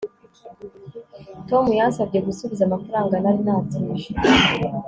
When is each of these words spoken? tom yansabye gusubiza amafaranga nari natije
tom 1.49 1.65
yansabye 1.79 2.19
gusubiza 2.27 2.61
amafaranga 2.65 3.15
nari 3.23 3.39
natije 3.45 4.09